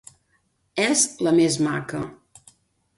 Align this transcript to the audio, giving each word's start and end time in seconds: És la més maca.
És 0.87 1.03
la 1.27 1.35
més 1.41 1.61
maca. 1.69 2.05